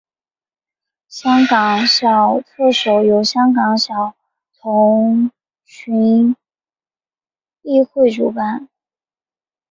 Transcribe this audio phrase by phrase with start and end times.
[1.09, 4.15] 香港小特首由香港小
[4.59, 5.29] 童
[5.63, 6.35] 群
[7.61, 8.67] 益会主办。